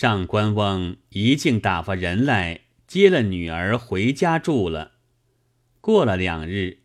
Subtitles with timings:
[0.00, 4.92] 上官翁一径打发人来接了女儿回家住了。
[5.80, 6.84] 过了两日，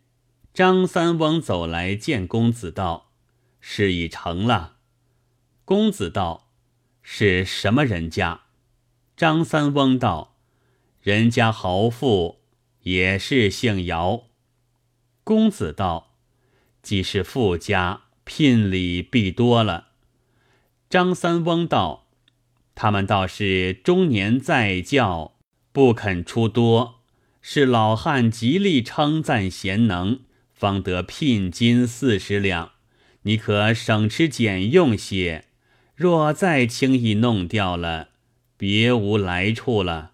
[0.52, 3.12] 张三翁走来见公子道
[3.62, 4.78] ：“事已成了。”
[5.64, 6.50] 公子道
[7.02, 8.40] ：“是什么人家？”
[9.16, 10.34] 张三翁道
[11.00, 12.40] ：“人家豪富，
[12.80, 14.24] 也是姓姚。”
[15.22, 16.16] 公子道
[16.82, 19.90] ：“既是富家，聘礼必多了。”
[20.90, 22.00] 张三翁道
[22.74, 25.36] ：“他们倒是中年在教，
[25.72, 27.00] 不肯出多，
[27.40, 30.20] 是老汉极力称赞贤能，
[30.52, 32.72] 方得聘金四十两。
[33.22, 35.46] 你可省吃俭用些，
[35.94, 38.10] 若再轻易弄掉了。”
[38.56, 40.12] 别无来处了。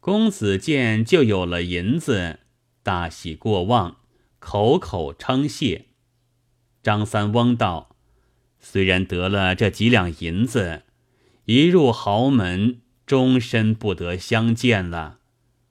[0.00, 2.40] 公子见就有了银子，
[2.82, 3.98] 大喜过望，
[4.38, 5.86] 口口称谢。
[6.82, 7.94] 张三翁道
[8.58, 10.84] ：“虽然得了这几两银子，
[11.44, 15.18] 一入豪门，终身不得相见了，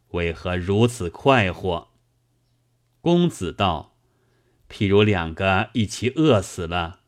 [0.09, 1.89] 为何如此快活？”
[3.02, 3.95] 公子道
[4.69, 7.00] ：“譬如两个一起饿死了，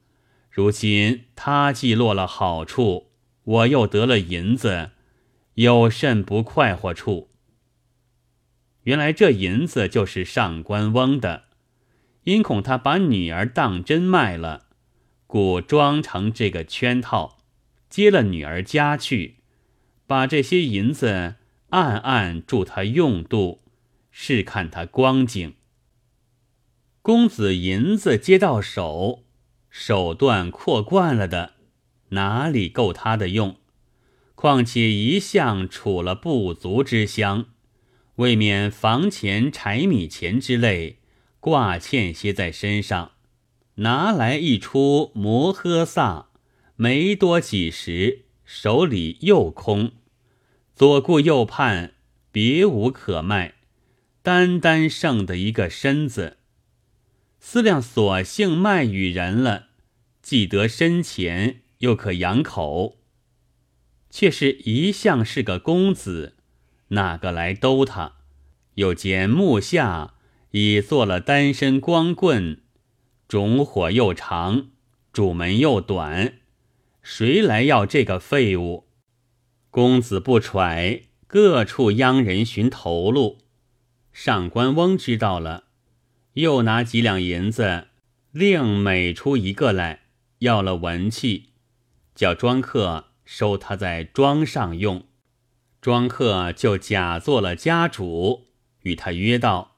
[0.49, 3.09] 如今他既落了好处。”
[3.45, 4.91] 我又得了银子，
[5.55, 7.29] 有甚不快活处？
[8.83, 11.43] 原来这银子就是上官翁的，
[12.23, 14.67] 因恐他把女儿当真卖了，
[15.27, 17.39] 故装成这个圈套，
[17.93, 19.35] 接了女儿家去，
[20.07, 21.35] 把这些银子
[21.69, 23.61] 暗暗助他用度，
[24.09, 25.53] 试看他光景。
[27.03, 29.25] 公子银子接到手，
[29.69, 31.53] 手段阔惯了的。
[32.09, 33.57] 哪里够他的用？
[34.33, 37.45] 况且一向处了不足之乡，
[38.15, 40.97] 未免房钱、柴米钱之类
[41.39, 43.11] 挂欠些在身上，
[43.75, 46.29] 拿来一出摩诃萨，
[46.75, 49.91] 没多几时，手里又空，
[50.75, 51.93] 左顾右盼，
[52.31, 53.55] 别无可卖，
[54.21, 56.37] 单单剩的一个身子。
[57.39, 59.67] 思量索性卖与人了，
[60.21, 61.61] 既得身钱。
[61.79, 62.99] 又可养口，
[64.09, 66.37] 却是一向是个公子，
[66.89, 68.19] 哪个来兜他？
[68.75, 70.13] 又见木下
[70.51, 72.61] 已做了单身光棍，
[73.27, 74.69] 种火又长，
[75.11, 76.35] 主门又短，
[77.03, 78.87] 谁来要这个废物？
[79.69, 83.39] 公子不揣，各处央人寻头路。
[84.13, 85.65] 上官翁知道了，
[86.35, 87.89] 又拿几两银子，
[88.31, 90.03] 另每出一个来，
[90.39, 91.49] 要了文气。
[92.15, 95.05] 叫庄客收他在庄上用，
[95.81, 98.47] 庄客就假做了家主，
[98.83, 99.75] 与他约道：“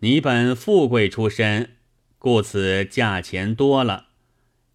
[0.00, 1.76] 你本富贵出身，
[2.18, 4.08] 故此价钱多了，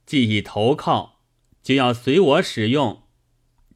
[0.06, 1.13] 既已投靠，
[1.64, 3.04] 就要随我使用，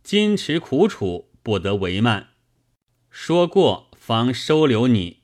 [0.03, 2.31] 矜持苦楚，不得为慢。
[3.09, 5.21] 说过，方收留你。”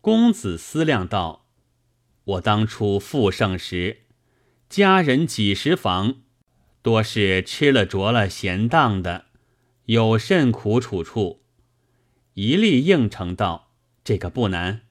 [0.00, 1.48] 公子思量道
[2.24, 4.04] ：“我当初富盛时，
[4.68, 6.22] 家人几十房。”
[6.80, 9.26] 多是吃了着了闲当的，
[9.86, 11.42] 有甚苦楚处？
[12.34, 13.72] 一力应承道
[14.04, 14.82] ：“这个不难，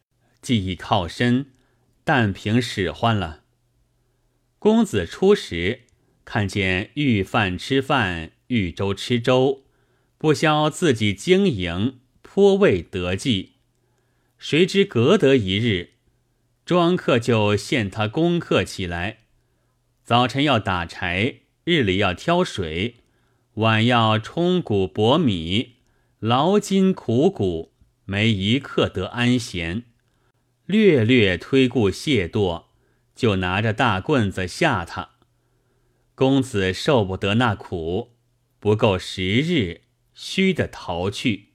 [0.42, 1.54] 既已靠身，
[2.04, 3.44] 但凭使唤了。”
[4.60, 5.85] 公子初时
[6.26, 9.64] 看见御饭吃饭，御粥吃粥，
[10.18, 13.54] 不消自己经营，颇为得计。
[14.38, 15.92] 谁知隔得一日，
[16.66, 19.20] 庄客就限他功课起来，
[20.04, 21.36] 早晨要打柴。
[21.64, 22.98] 日里要挑水，
[23.56, 25.78] 晚要冲谷薄米，
[26.20, 27.74] 劳筋苦骨，
[28.06, 29.86] 没一刻得安闲。
[30.68, 32.66] 略略推顾懈惰，
[33.16, 35.15] 就拿着大棍子吓他。
[36.16, 38.16] 公子受不得那苦，
[38.60, 39.82] 不够十日，
[40.14, 41.50] 须得逃去。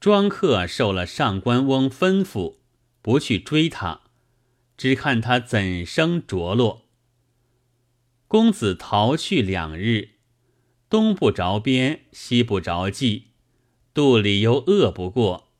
[0.00, 2.56] 庄客受了上官翁吩咐，
[3.00, 4.00] 不去追他，
[4.76, 6.88] 只看他怎生着落。
[8.26, 10.16] 公子逃去两日，
[10.90, 13.28] 东不着边，西不着际，
[13.94, 15.52] 肚里又饿不过，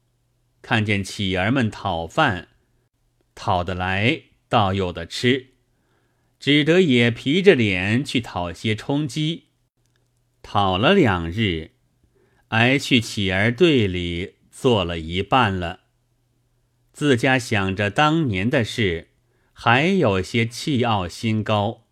[0.60, 2.48] 看见乞儿们讨饭，
[3.36, 5.51] 讨得来倒有的吃，
[6.42, 9.44] 只得也皮着脸去讨些充饥。
[10.42, 11.70] 讨了两日，
[12.48, 15.82] 挨去乞儿队里做了一半了。
[16.92, 19.10] 自家想着当年的事，
[19.52, 21.86] 还有些气傲心高。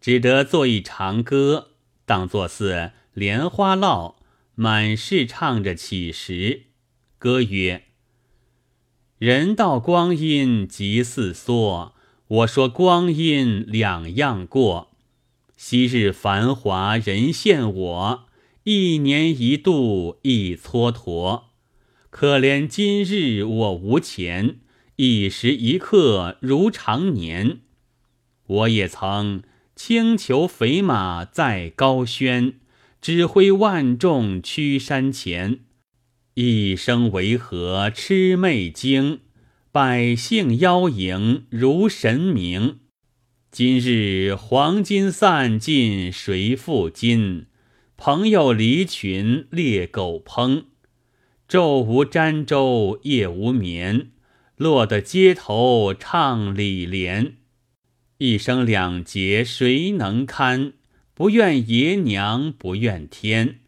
[0.00, 1.70] 只得做一长歌，
[2.04, 4.20] 当作似莲花落，
[4.56, 6.64] 满是唱着乞食。
[7.16, 7.84] 歌曰
[9.18, 11.92] ：“人道光阴即似梭，
[12.34, 14.90] 我说光阴两样过。
[15.56, 18.24] 昔日繁华人羡我，
[18.64, 21.44] 一年一度一蹉跎。
[22.10, 24.56] 可怜今日我无钱，
[24.96, 27.60] 一时一刻如长年。
[28.46, 29.44] 我也曾
[29.76, 32.54] 轻裘肥马在高轩，
[33.00, 35.60] 指挥万众驱山前。
[36.34, 39.20] 一生为何魑魅惊？
[39.74, 42.78] 百姓妖迎如神明。
[43.50, 47.46] 今日黄金散尽谁复金？
[47.96, 50.66] 朋友离群猎狗烹。
[51.48, 54.12] 昼无沾粥夜无眠，
[54.54, 57.38] 落得街头唱李莲。
[58.18, 60.74] 一生两劫谁能堪？
[61.14, 63.58] 不怨爷娘不怨天。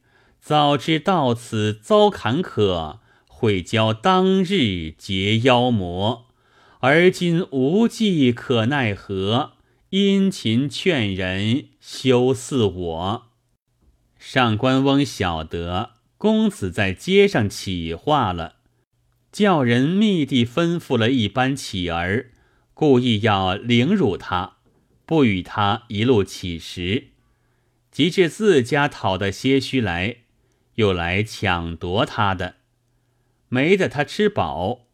[0.41, 2.99] 早知到此遭坎坷。
[3.38, 6.29] 会教当日结妖魔，
[6.81, 9.53] 而今无计可奈何。
[9.91, 13.27] 殷勤劝人休似我。
[14.19, 18.55] 上官翁晓得公子在街上起话了，
[19.31, 22.31] 叫人密地吩咐了一班乞儿，
[22.73, 24.56] 故意要凌辱他，
[25.05, 27.09] 不与他一路乞食，
[27.93, 30.17] 及至自家讨的些许来，
[30.77, 32.55] 又来抢夺他的。
[33.48, 34.87] 没得他吃饱，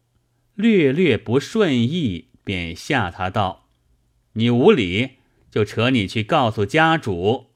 [0.55, 3.67] 略略不顺意，便吓他道
[4.33, 5.13] ：“你无礼，
[5.49, 7.47] 就扯你去告诉家主。”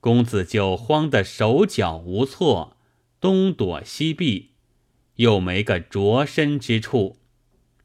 [0.00, 2.76] 公子就慌得手脚无措，
[3.20, 4.52] 东躲西避，
[5.16, 7.18] 又没个着身之处，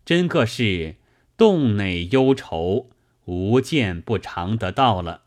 [0.06, 0.98] 真个是
[1.36, 2.92] 洞内忧愁，
[3.25, 5.24] 无见不尝得到了。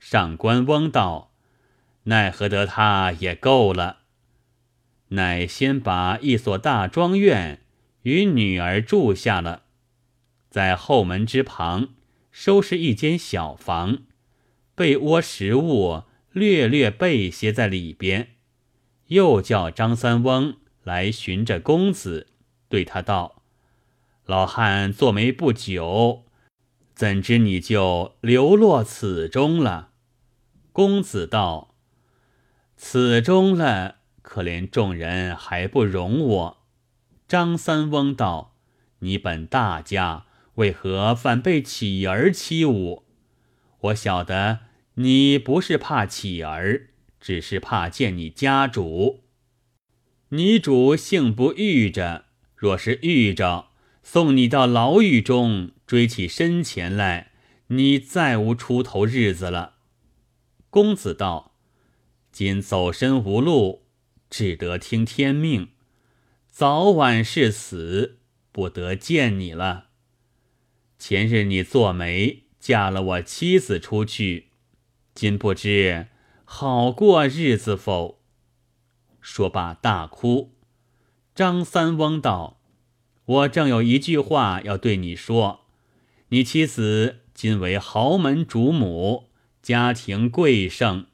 [0.00, 1.32] 上官翁道
[2.04, 4.00] ：“奈何得他也够了。”
[5.12, 7.60] 乃先把一所大庄院
[8.02, 9.64] 与女儿住下了，
[10.48, 11.90] 在后门之旁
[12.30, 14.04] 收拾一间小房，
[14.74, 18.36] 被窝食物略略备些在里边。
[19.08, 22.28] 又叫张三翁来寻着公子，
[22.70, 23.42] 对他道
[24.24, 26.24] ：“老汉做媒不久，
[26.94, 29.90] 怎知你就流落此中了？”
[30.72, 31.74] 公子道
[32.76, 33.96] ：“此中了。”
[34.32, 36.62] 可怜众人还不容我。
[37.28, 38.56] 张三翁道
[39.00, 40.24] ：“你本大家，
[40.54, 43.02] 为何反被乞儿欺侮？
[43.80, 44.60] 我晓得
[44.94, 46.88] 你不是怕乞儿，
[47.20, 49.24] 只是怕见你家主。
[50.30, 52.24] 你主幸不遇着，
[52.56, 53.66] 若是遇着，
[54.02, 57.32] 送你到牢狱中，追起身前来，
[57.66, 59.74] 你再无出头日子了。”
[60.70, 61.52] 公子道
[62.32, 63.80] ：“今走身无路。”
[64.32, 65.68] 只得听天命，
[66.48, 68.16] 早晚是死，
[68.50, 69.88] 不得见你了。
[70.98, 74.46] 前日你做媒嫁了我妻子出去，
[75.14, 76.06] 今不知
[76.46, 78.22] 好过日子否？
[79.20, 80.54] 说罢大哭。
[81.34, 82.58] 张三翁道
[83.26, 85.66] ：“我正有一句话要对你说。
[86.30, 89.28] 你妻子今为豪门主母，
[89.60, 91.04] 家庭贵盛，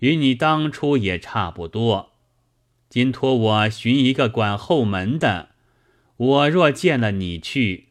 [0.00, 2.14] 与你当初也差不多。”
[2.96, 5.50] 今托我寻一个管后门的，
[6.16, 7.88] 我若见了你去，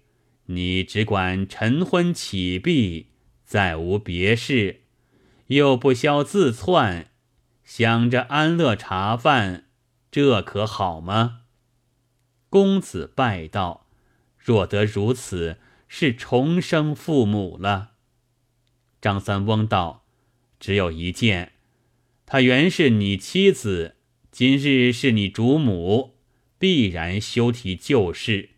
[0.48, 3.12] 你只管晨昏起闭，
[3.44, 4.82] 再无别事，
[5.46, 7.12] 又不消自窜，
[7.64, 9.66] 想着安乐茶饭，
[10.10, 11.42] 这可好吗？
[12.50, 13.86] 公子拜道
[14.44, 17.92] ：“若得如此，是重生父母了。”
[19.00, 20.08] 张三翁道
[20.60, 21.52] ：“只有一件，
[22.26, 23.95] 她原是你妻子。”
[24.38, 26.16] 今日是你主母，
[26.60, 28.50] 必然休提旧事，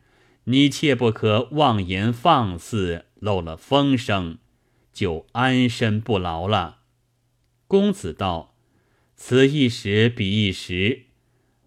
[0.46, 4.40] 你切不可妄言放肆，漏了风声，
[4.92, 6.80] 就安身不牢了。
[7.68, 8.56] 公子道
[9.16, 11.04] ：“此一时，彼一时。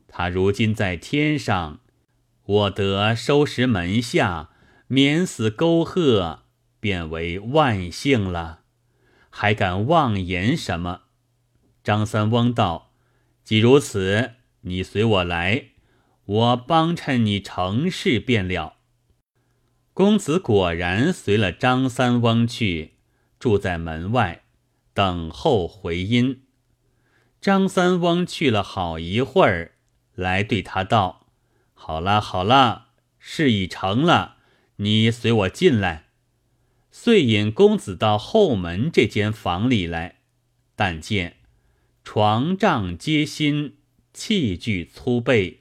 [0.09, 1.79] 他如今在天上，
[2.45, 4.51] 我得收拾门下，
[4.89, 6.41] 免死沟壑，
[6.81, 8.63] 便为万幸了，
[9.31, 11.03] 还敢妄言什么？”
[11.85, 12.90] 张三翁道。
[13.45, 14.33] 既如此，
[14.63, 15.71] 你随我来，
[16.25, 18.77] 我帮衬你成事便了。
[19.93, 22.95] 公子果然随了张三翁去，
[23.39, 24.45] 住在门外
[24.95, 26.43] 等候回音。
[27.41, 29.73] 张三翁去了好一会儿，
[30.15, 31.27] 来对他道
[31.75, 34.37] ：“好了好了，事已成了，
[34.77, 36.07] 你随我进来。”
[36.93, 40.21] 遂引公子到后门这间房里来，
[40.77, 41.40] 但见。
[42.13, 43.77] 床帐皆新，
[44.13, 45.61] 器具粗备，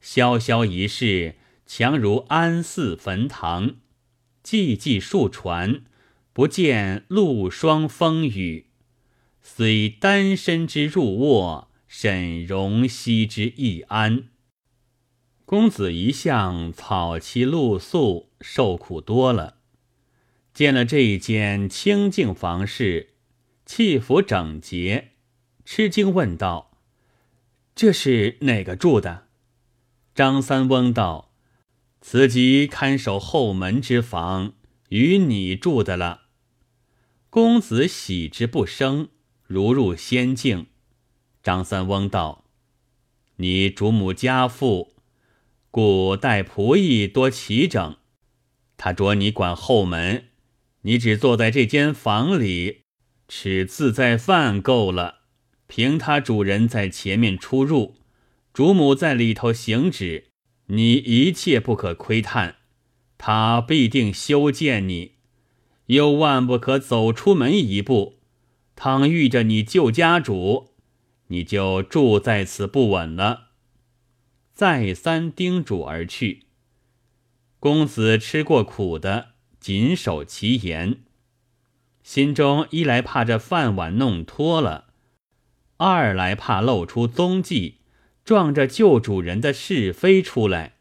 [0.00, 1.34] 萧萧一室，
[1.66, 3.74] 强如安寺坟堂。
[4.44, 5.82] 寂寂数传，
[6.32, 8.66] 不见露霜风雨，
[9.42, 14.28] 虽单身之入卧，沈容息之易安。
[15.44, 19.56] 公子一向草栖露宿，受苦多了，
[20.54, 23.14] 见了这一间清净房室，
[23.66, 25.08] 气服整洁，
[25.64, 26.72] 吃惊问道
[27.74, 29.28] ：“这是哪个住的？”
[30.14, 31.30] 张三翁道。
[32.04, 34.54] 此即看守后门之房，
[34.88, 36.22] 与你住的了。
[37.30, 39.08] 公子喜之不生，
[39.44, 40.66] 如入仙境。
[41.44, 42.44] 张三翁道
[43.38, 44.96] ：“你主母家富，
[45.70, 47.96] 故待仆役多齐整。
[48.76, 50.30] 他着你管后门，
[50.80, 52.82] 你只坐在这间房里，
[53.28, 55.21] 吃自在饭够了。
[55.74, 57.94] 凭他主人在前面出入，
[58.52, 60.26] 主母在里头行止。”
[60.68, 62.56] 你一切不可窥探，
[63.16, 65.12] 他必定修建你，
[65.86, 68.18] 又万不可走出门一步。
[68.76, 70.74] 倘遇着你旧家主，
[71.28, 73.52] 你就住在此不稳了。
[74.52, 76.42] 再三叮嘱而去。
[77.58, 80.98] 公子吃过苦的，谨守其言，
[82.02, 84.91] 心中一来怕这饭碗弄脱了，
[85.82, 87.78] 二来怕露出踪迹。
[88.24, 90.74] 撞着旧主人的是非出来，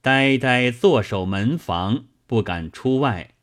[0.00, 3.34] 呆呆坐守门房，不敢出外。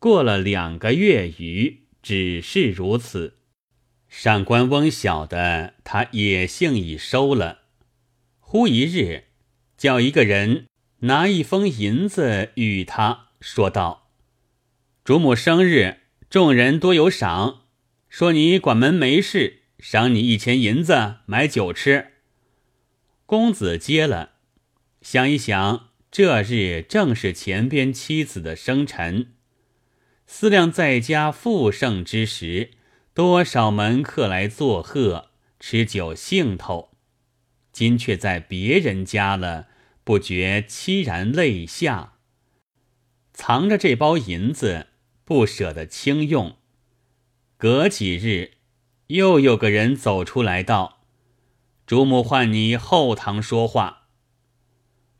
[0.00, 3.36] 过了两个月余，只是如此。
[4.08, 7.60] 上官翁晓得他野性已收了，
[8.40, 9.26] 忽一日，
[9.76, 10.66] 叫一个人
[11.00, 14.08] 拿一封银子与他说道
[15.04, 15.98] ：“主母生日，
[16.28, 17.62] 众人多有赏，
[18.08, 22.12] 说你管门没事，赏你一钱银子买酒吃。”
[23.26, 24.30] 公子接了，
[25.02, 29.34] 想一想，这日正是前边妻子的生辰，
[30.26, 32.70] 思量在家富盛之时，
[33.12, 35.28] 多少门客来作贺，
[35.60, 36.96] 吃酒兴头，
[37.70, 39.68] 今却在别人家了，
[40.02, 42.14] 不觉凄然泪下，
[43.34, 44.86] 藏着这包银子，
[45.26, 46.56] 不舍得轻用。
[47.58, 48.53] 隔几日，
[49.14, 51.04] 又有个人走出来道。
[51.86, 54.08] 主母唤你后堂说话。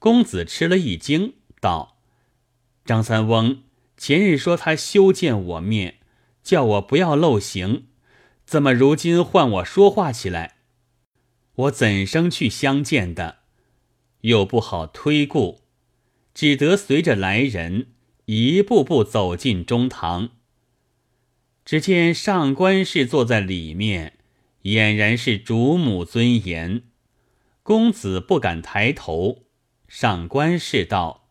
[0.01, 1.99] 公子吃了一惊，道
[2.85, 3.63] ：“张三翁
[3.97, 5.99] 前日说他修见我面，
[6.43, 7.85] 叫我不要露行，
[8.45, 10.57] 怎么如今唤我说话起来？
[11.55, 13.39] 我怎生去相见的？
[14.23, 15.61] 又不好推顾，
[16.35, 17.93] 只得随着来人
[18.25, 20.31] 一步步走进中堂。
[21.65, 24.19] 只见上官氏坐在里面。”
[24.65, 26.85] 俨然是主母尊严，
[27.63, 29.45] 公子不敢抬头。
[29.89, 31.29] 上官氏道：“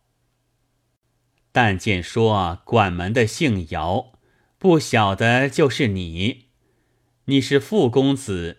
[1.50, 4.12] 但见说管门的姓姚，
[4.56, 6.44] 不晓得就是你。
[7.24, 8.58] 你是傅公子，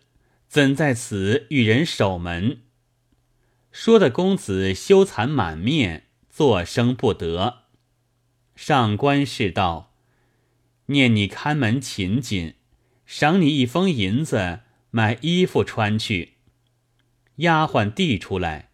[0.50, 2.64] 怎在此与人守门？”
[3.72, 7.60] 说的公子羞惭满面，作声不得。
[8.58, 9.95] 上官氏道
[10.88, 12.56] ：“念你看门勤谨，
[13.06, 14.62] 赏你一封银子。”
[14.96, 16.36] 买衣服穿去，
[17.36, 18.70] 丫鬟递出来，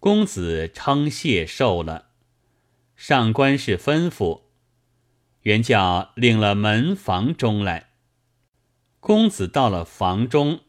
[0.00, 2.12] 公子称谢受了。
[2.96, 4.44] 上官氏吩咐，
[5.42, 7.90] 原叫领了门房中来。
[8.98, 10.60] 公子到了房中，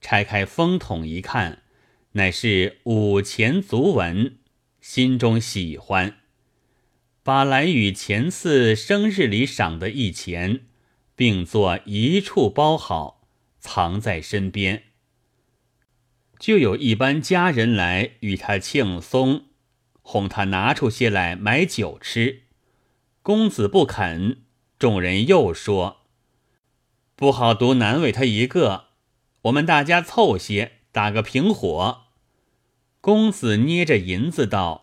[0.00, 1.64] 拆开封筒一看，
[2.12, 4.38] 乃是五钱足文，
[4.80, 6.20] 心中喜欢，
[7.22, 10.62] 把来与前次生日里赏的一钱，
[11.14, 13.20] 并作一处包好。
[13.64, 14.82] 藏在身边，
[16.40, 19.44] 就有一班家人来与他庆松，
[20.00, 22.42] 哄他拿出些来买酒吃。
[23.22, 24.38] 公子不肯，
[24.80, 25.98] 众人又说
[27.14, 28.86] ：“不好独难为他一个，
[29.42, 32.06] 我们大家凑些，打个平伙。”
[33.00, 34.81] 公子捏着银子道：“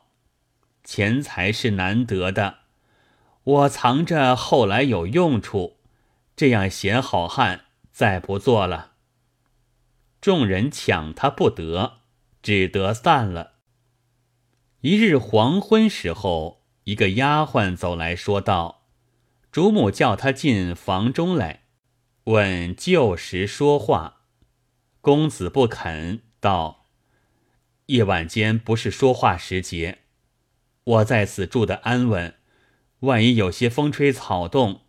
[0.83, 2.59] 钱财是难得的，
[3.43, 5.77] 我藏着后来有用处，
[6.35, 8.93] 这样显好汉。”再不做了。
[10.21, 11.97] 众人抢他不得，
[12.41, 13.55] 只得散了。
[14.79, 18.85] 一日黄昏时候，一个丫鬟走来说道
[19.51, 21.63] ：“主母叫他进房中来，
[22.23, 24.21] 问旧时说话。”
[25.01, 26.85] 公子不肯，道
[27.87, 30.03] ：“夜晚间不是说话时节，
[30.89, 32.35] 我在此住的安稳，
[33.01, 34.81] 万一有些风吹草动，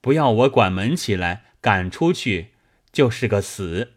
[0.00, 2.52] 不要我管门起来。”赶出去
[2.92, 3.94] 就是个死，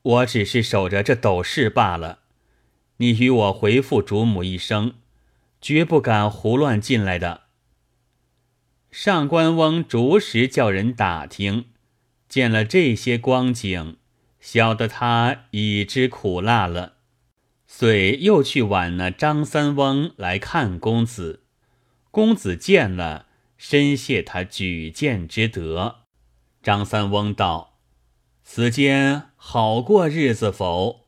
[0.00, 2.20] 我只是守着这斗室罢了。
[2.96, 4.94] 你与我回复主母一声，
[5.60, 7.42] 绝不敢胡乱进来的。
[8.90, 11.66] 上官翁逐时叫人打听，
[12.30, 13.98] 见了这些光景，
[14.40, 16.95] 晓得他已知苦辣了，
[17.66, 21.42] 遂又去挽那张三翁来看公子。
[22.10, 23.26] 公子见了，
[23.58, 25.96] 深谢他举荐之德。
[26.62, 27.78] 张三翁道
[28.42, 31.06] ：“此间好过日子否？”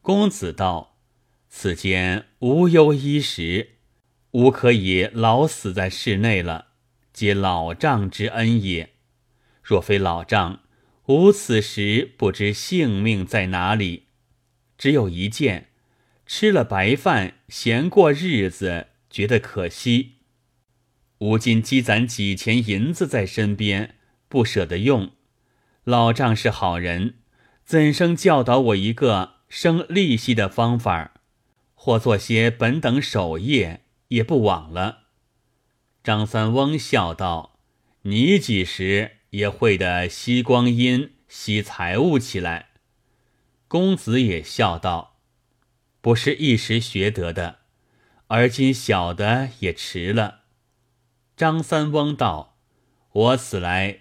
[0.00, 0.96] 公子道
[1.48, 3.72] ：“此间无忧衣食，
[4.30, 6.68] 吾可以老死在室内了。”
[7.12, 8.94] 皆老丈之恩也。
[9.62, 10.60] 若非老丈，
[11.06, 14.06] 吾此时不知性命在哪里。
[14.78, 15.71] 只有一件，
[16.34, 20.12] 吃了白饭，闲过日子，觉得可惜。
[21.18, 23.96] 吾今积攒几钱银子在身边，
[24.30, 25.12] 不舍得用。
[25.84, 27.16] 老丈是好人，
[27.66, 31.20] 怎生教导我一个生利息的方法？
[31.74, 35.08] 或做些本等守业，也不枉了。
[36.02, 37.58] 张三翁笑道
[38.08, 42.68] ：“你几时也会得吸光阴、吸财物起来？”
[43.68, 45.11] 公子也笑道
[46.02, 47.60] ：“不是一时学得的，
[48.26, 50.40] 而今晓得也迟了。”
[51.34, 52.58] 张三翁道
[53.12, 54.00] ：“我此来，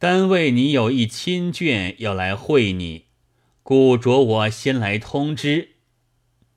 [0.00, 3.06] 单为你有一亲眷要来会你，
[3.62, 5.76] 故着我先来通知。”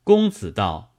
[0.04, 0.96] 公子道：“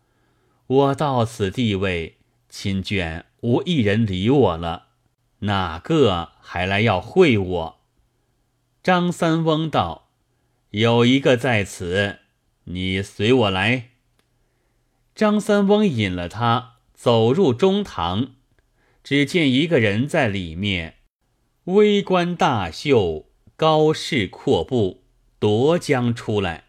[0.69, 2.19] 我到此地位，
[2.49, 4.89] 亲眷。”无一人理我了，
[5.39, 7.81] 哪个还来要会我？
[8.83, 10.11] 张三翁道
[10.73, 12.19] ：“有一个在此，
[12.75, 13.91] 你随我来。”
[15.15, 18.35] 张三翁引了他走入中堂，
[19.05, 20.97] 只见一个人在里面，
[21.65, 25.05] 微冠大袖，高士阔步，
[25.39, 26.65] 夺将出来。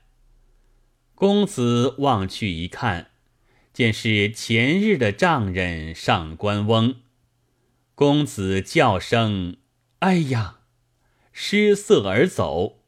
[1.15, 3.07] 公子望去一看。
[3.73, 6.97] 见是前日的丈人上官翁，
[7.95, 9.55] 公子叫声
[9.99, 10.59] ：“哎呀！”
[11.31, 12.83] 失色而走。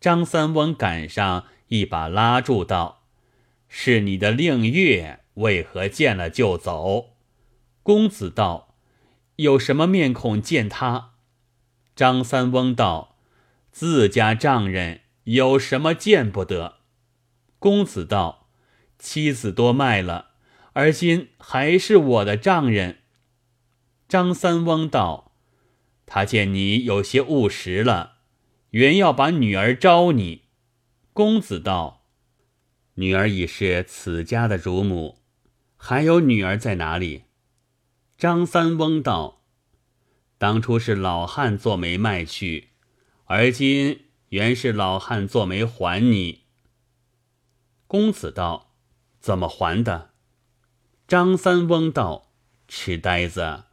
[0.00, 3.02] 张三翁赶上一把拉住道
[3.68, 7.14] ：“是你的令月，为何见了就走？”
[7.82, 8.74] 公子道
[9.36, 11.12] ：“有什么面孔见他？”
[11.96, 13.16] 张三翁道
[13.72, 16.76] ：“自家丈人有什么见不得？”
[17.58, 18.44] 公子道。
[18.98, 20.30] 妻子多卖了，
[20.72, 23.00] 而今还是我的丈人。
[24.08, 25.32] 张三翁道
[26.06, 28.14] ：“他见你有些务实了，
[28.70, 30.44] 原要把女儿招你。”
[31.16, 32.04] 公子道
[32.96, 35.16] ：“女儿已是此家的乳母，
[35.78, 37.22] 还有女儿在哪里？”
[38.18, 39.40] 张三翁道
[40.36, 42.68] ：“当初是老汉做媒卖去，
[43.24, 46.42] 而今原是老汉做媒还你。”
[47.88, 48.74] 公子道。
[49.18, 50.10] 怎么还的？
[51.08, 52.30] 张三翁道
[52.68, 53.64] ：“痴呆子，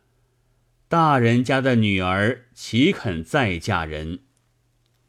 [0.88, 4.23] 大人家的女儿岂肯再嫁人？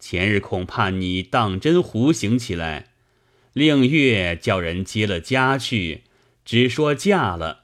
[0.06, 2.88] 前日恐怕你当真胡行起来，
[3.54, 6.02] 令月叫人接了家去，
[6.44, 7.60] 只说嫁了。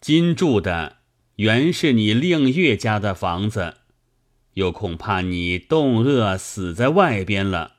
[0.00, 0.98] 今住的
[1.34, 3.78] 原是你令月家的房子，
[4.54, 7.72] 又恐怕你冻饿死在外边了，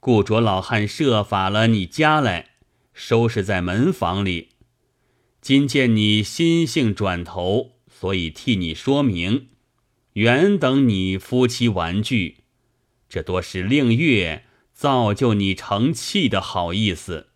[0.00, 2.54] 故着老汉设法了你家来。”
[2.92, 4.48] 收拾在门房里。
[5.40, 9.50] 今见你心性转头，所以替你说明。
[10.14, 12.38] 原等你夫妻玩具，
[13.08, 17.28] 这多是令月造就你成器的好意思。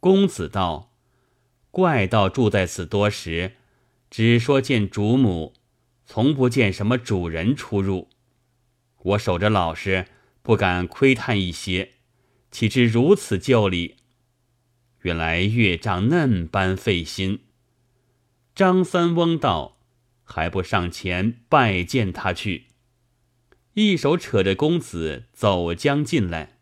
[0.00, 0.94] 公子道
[1.72, 3.56] ：“怪道住在此多时，
[4.10, 5.54] 只说见主母，
[6.06, 8.08] 从不见什么主人出入。
[8.98, 10.06] 我守着老实，
[10.42, 11.94] 不敢窥探一些，
[12.50, 13.96] 岂知如此旧礼？”
[15.02, 17.40] 原来岳丈嫩般费心。
[18.54, 19.78] 张三翁道
[20.22, 22.66] ：“还不上前拜见他去。”
[23.74, 26.58] 一手扯着公子走将进来。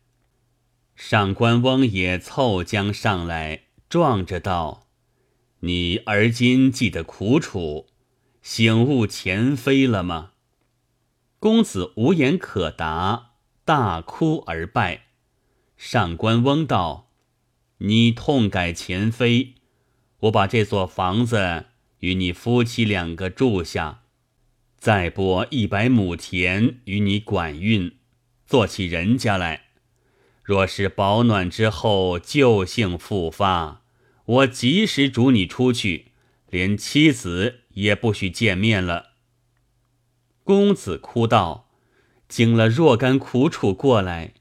[0.95, 4.87] 上官翁也凑将上来，撞着道
[5.61, 7.87] ：“你而今记得苦楚，
[8.41, 10.31] 醒悟前非了吗？”
[11.39, 15.07] 公子无言可答，大哭而拜。
[15.75, 17.05] 上官翁道。
[17.79, 19.53] 你痛改前非，
[20.21, 21.65] 我把这座房子
[21.99, 24.01] 与你夫妻两个住下，
[24.77, 27.93] 再拨一百亩田与你管运，
[28.45, 29.63] 做起人家来。
[30.43, 33.81] 若是保暖之后旧性复发，
[34.25, 36.11] 我及时逐你出去，
[36.49, 39.11] 连妻子也不许见面了。
[40.43, 41.69] 公子哭道
[42.29, 44.33] ：“经了若干苦楚过来，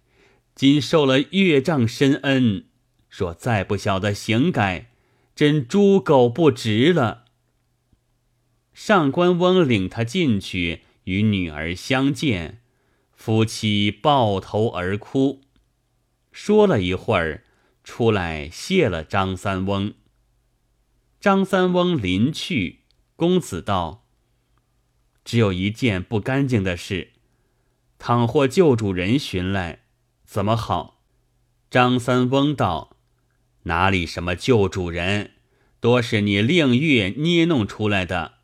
[0.54, 2.66] 今受了岳丈深恩。”
[3.10, 4.90] 若再不晓得行改，
[5.34, 7.25] 真猪狗不值了。
[8.76, 12.60] 上官翁领他进去，与女儿相见，
[13.14, 15.40] 夫妻抱头而哭。
[16.30, 17.44] 说了一会儿，
[17.82, 19.94] 出来谢了张三翁。
[21.18, 22.80] 张三翁临去，
[23.16, 24.04] 公子道
[25.24, 27.12] ：“只有一件不干净的事，
[27.98, 29.84] 倘或旧主人寻来，
[30.26, 31.00] 怎么好？”
[31.70, 32.98] 张三翁道
[33.64, 35.30] ：“哪里什么旧主人，
[35.80, 38.35] 多是你令月捏弄出来的。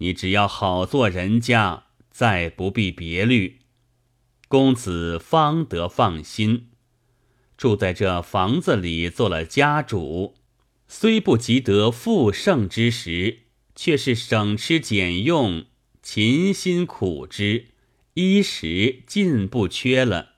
[0.00, 3.60] 你只要好做人家，再不必别虑，
[4.48, 6.66] 公子方得放心。”
[7.56, 10.34] 住在这房子里做了家主，
[10.88, 13.40] 虽不及得富盛之时，
[13.74, 15.66] 却是省吃俭用、
[16.02, 17.66] 勤辛苦之，
[18.14, 20.30] 衣食尽不缺了。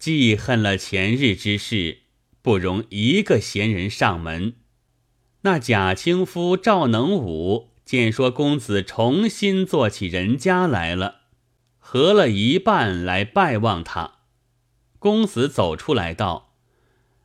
[0.00, 1.98] 记恨了前日之事，
[2.42, 4.54] 不容一个闲人上门。
[5.42, 11.20] 那假清夫赵能武见说公子重新做起人家来了，
[11.78, 14.14] 合了一半来拜望他。
[14.98, 16.56] 公子走出来道：“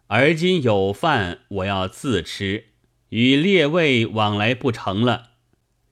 [0.06, 2.65] 而今有饭，我要自吃，
[3.10, 5.32] 与列位往来不成了。”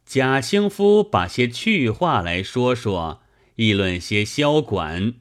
[0.06, 3.22] 贾兴夫把些趣话来说说，
[3.56, 5.16] 议论些销管。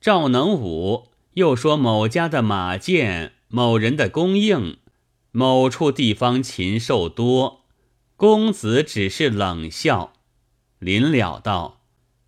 [0.00, 4.78] 赵能武又说某家的马件，某人的供应，
[5.30, 7.57] 某处地方禽兽多。
[8.18, 10.12] 公子只是冷笑，
[10.80, 11.82] 临了道。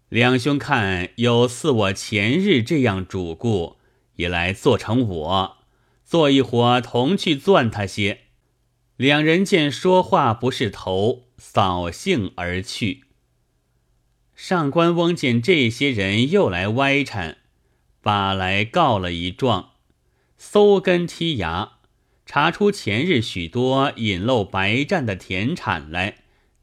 [0.08, 3.76] 两兄看有似我前日这样主顾，
[4.14, 5.56] 也来做成我，
[6.04, 8.20] 做一伙同去钻他些。
[8.96, 13.06] 两人见说话不是头，扫兴而去。
[14.36, 17.38] 上官翁见这些人又来歪缠，
[18.00, 19.70] 把来告了一状，
[20.38, 21.79] 搜根剔牙，
[22.32, 26.18] 查出前日许多隐漏白占的田产来，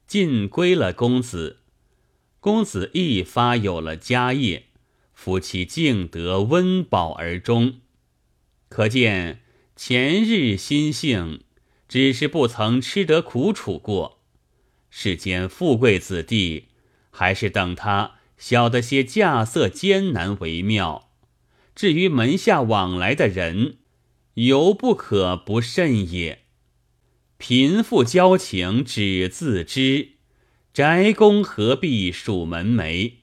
[0.06, 1.58] 尽归了公子。
[2.40, 4.68] 公子一发有了家业，
[5.12, 7.80] 夫妻竟得温饱而终。
[8.70, 9.42] 可见
[9.76, 11.42] 前日心性，
[11.86, 14.20] 只是不曾吃得苦楚过。
[14.88, 16.68] 世间富贵子弟，
[17.10, 21.10] 还是等他晓得些稼穑艰难为妙。
[21.74, 23.76] 至于门下往来的人，
[24.38, 26.42] 犹不可不慎也。
[27.38, 30.10] 贫富交情，只自知。
[30.72, 33.14] 宅公何必数门楣？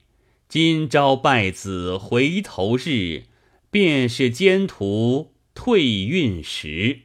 [0.46, 3.22] 今朝拜子回头日，
[3.70, 7.04] 便是奸徒退运时。